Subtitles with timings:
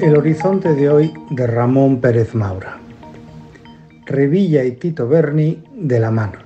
[0.00, 2.78] El horizonte de hoy de Ramón Pérez Maura.
[4.06, 6.38] Revilla y Tito Berni de la mano.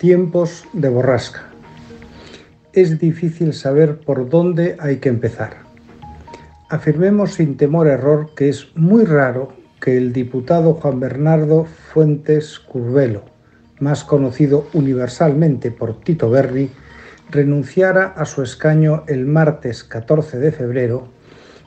[0.00, 1.50] Tiempos de borrasca.
[2.72, 5.58] Es difícil saber por dónde hay que empezar.
[6.70, 12.58] Afirmemos sin temor a error que es muy raro que el diputado Juan Bernardo Fuentes
[12.58, 13.33] Curvelo,
[13.84, 16.70] más conocido universalmente por Tito Berni,
[17.30, 21.08] renunciara a su escaño el martes 14 de febrero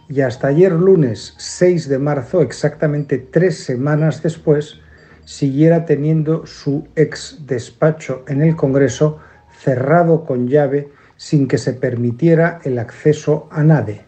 [0.09, 4.80] y hasta ayer lunes 6 de marzo, exactamente tres semanas después,
[5.26, 9.20] siguiera teniendo su ex despacho en el Congreso
[9.59, 14.05] cerrado con llave sin que se permitiera el acceso a nadie,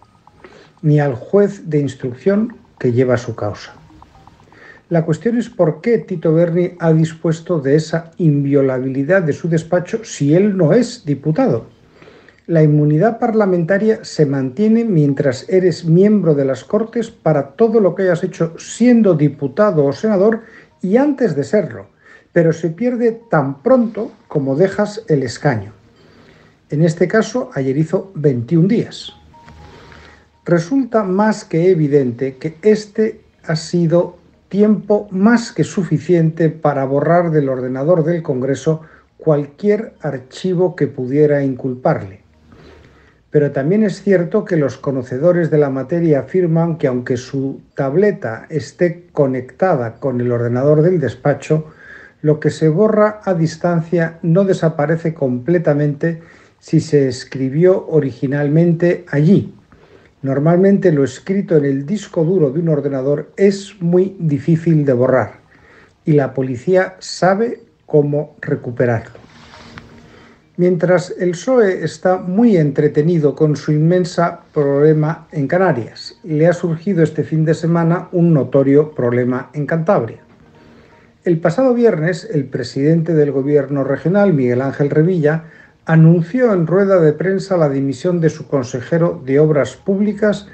[0.82, 3.79] ni al juez de instrucción que lleva su causa.
[4.90, 10.04] La cuestión es por qué Tito Berni ha dispuesto de esa inviolabilidad de su despacho
[10.04, 11.68] si él no es diputado
[12.50, 18.02] la inmunidad parlamentaria se mantiene mientras eres miembro de las Cortes para todo lo que
[18.02, 20.42] hayas hecho siendo diputado o senador
[20.82, 21.90] y antes de serlo,
[22.34, 25.74] pero se pierde tan pronto como dejas el escaño.
[26.72, 29.14] En este caso, ayer hizo 21 días.
[30.44, 34.18] Resulta más que evidente que este ha sido
[34.50, 38.82] tiempo más que suficiente para borrar del ordenador del Congreso
[39.18, 42.22] cualquier archivo que pudiera inculparle.
[43.32, 48.48] Pero también es cierto que los conocedores de la materia afirman que aunque su tableta
[48.50, 51.68] esté conectada con el ordenador del despacho,
[52.22, 56.22] lo que se borra a distancia no desaparece completamente
[56.60, 59.54] si se escribió originalmente allí.
[60.22, 65.40] Normalmente lo escrito en el disco duro de un ordenador es muy difícil de borrar
[66.04, 69.20] y la policía sabe cómo recuperarlo.
[70.58, 77.02] Mientras el PSOE está muy entretenido con su inmensa problema en Canarias, le ha surgido
[77.02, 80.20] este fin de semana un notorio problema en Cantabria.
[81.24, 85.46] El pasado viernes, el presidente del gobierno regional, Miguel Ángel Revilla,
[85.90, 90.48] anunció en rueda de prensa la dimisión de su consejero de Obras Públicas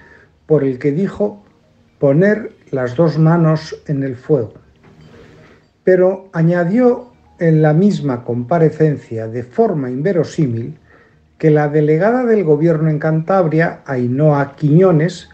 [0.46, 1.44] por el que dijo
[2.00, 4.54] poner las dos manos en el fuego.
[5.84, 10.80] Pero añadió en la misma comparecencia de forma inverosímil
[11.38, 15.28] que la delegada del gobierno en Cantabria, Ainhoa Quiñones,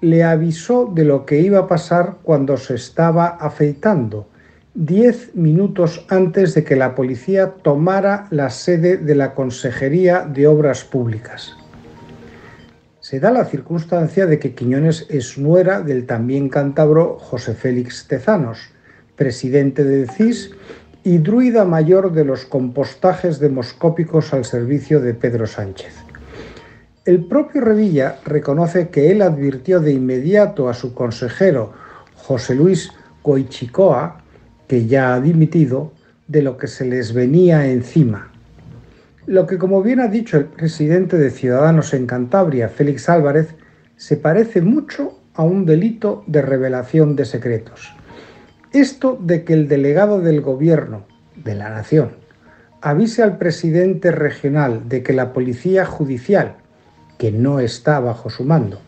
[0.00, 4.26] le avisó de lo que iba a pasar cuando se estaba afeitando,
[4.76, 10.84] diez minutos antes de que la policía tomara la sede de la Consejería de Obras
[10.84, 11.56] Públicas.
[13.00, 18.68] Se da la circunstancia de que Quiñones es nuera del también cántabro José Félix Tezanos,
[19.16, 20.50] presidente del CIS
[21.04, 25.94] y druida mayor de los compostajes demoscópicos al servicio de Pedro Sánchez.
[27.06, 31.72] El propio Revilla reconoce que él advirtió de inmediato a su consejero
[32.16, 32.90] José Luis
[33.22, 34.25] Coichicoa,
[34.66, 35.92] que ya ha dimitido,
[36.28, 38.32] de lo que se les venía encima.
[39.26, 43.54] Lo que, como bien ha dicho el presidente de Ciudadanos en Cantabria, Félix Álvarez,
[43.96, 47.94] se parece mucho a un delito de revelación de secretos.
[48.72, 51.04] Esto de que el delegado del gobierno
[51.36, 52.10] de la nación
[52.80, 56.56] avise al presidente regional de que la policía judicial,
[57.18, 58.80] que no está bajo su mando,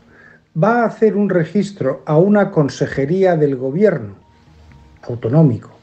[0.61, 4.28] va a hacer un registro a una consejería del gobierno
[5.03, 5.79] autonómico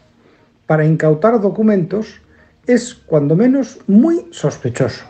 [0.65, 2.21] para incautar documentos
[2.67, 5.05] es, cuando menos, muy sospechoso.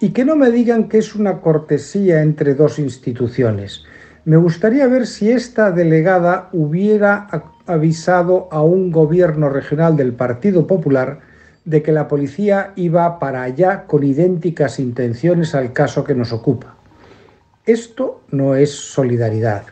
[0.00, 3.84] Y que no me digan que es una cortesía entre dos instituciones.
[4.24, 7.28] Me gustaría ver si esta delegada hubiera
[7.66, 11.20] avisado a un gobierno regional del Partido Popular
[11.66, 16.76] de que la policía iba para allá con idénticas intenciones al caso que nos ocupa.
[17.66, 19.64] Esto no es solidaridad,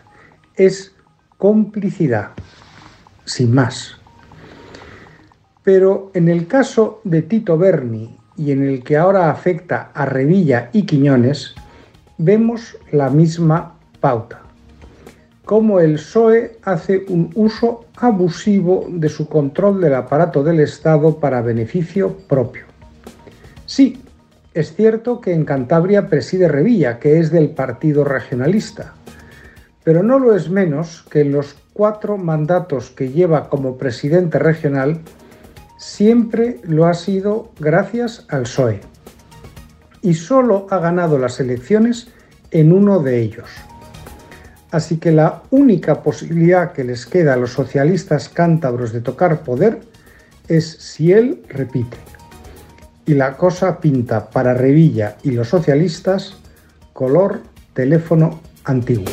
[0.54, 0.94] es
[1.38, 2.32] complicidad,
[3.28, 3.96] sin más.
[5.62, 10.70] Pero en el caso de Tito Berni y en el que ahora afecta a Revilla
[10.72, 11.54] y Quiñones,
[12.16, 14.42] vemos la misma pauta
[15.48, 21.40] cómo el PSOE hace un uso abusivo de su control del aparato del Estado para
[21.40, 22.66] beneficio propio.
[23.64, 24.02] Sí,
[24.52, 28.92] es cierto que en Cantabria preside Revilla, que es del Partido Regionalista,
[29.88, 35.00] pero no lo es menos que en los cuatro mandatos que lleva como presidente regional
[35.78, 38.80] siempre lo ha sido gracias al PSOE.
[40.02, 42.08] Y solo ha ganado las elecciones
[42.50, 43.48] en uno de ellos.
[44.72, 49.80] Así que la única posibilidad que les queda a los socialistas cántabros de tocar poder
[50.48, 51.96] es si él repite.
[53.06, 56.36] Y la cosa pinta para Revilla y los socialistas
[56.92, 57.40] color
[57.72, 59.06] teléfono antiguo.